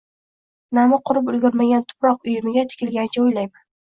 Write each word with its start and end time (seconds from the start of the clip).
Nami 0.77 0.97
qurib 1.09 1.27
ulgurmagan 1.33 1.85
tuproq 1.93 2.25
uyumiga 2.31 2.65
tikilgancha 2.71 3.25
o‘ylayman. 3.27 3.63